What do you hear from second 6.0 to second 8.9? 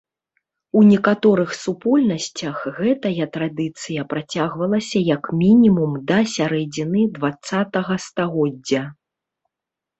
да сярэдзіны дваццатага стагоддзя.